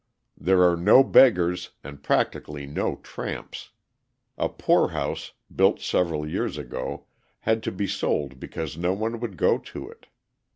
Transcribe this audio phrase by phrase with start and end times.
[0.35, 3.69] There are no beggars and practically no tramps.
[4.35, 7.05] A poorhouse, built several years ago,
[7.41, 10.07] had to be sold because no one would go to it.